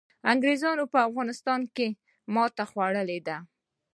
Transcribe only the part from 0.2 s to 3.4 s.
انګریزانو په افغانستان کي ماتي خوړلي ده.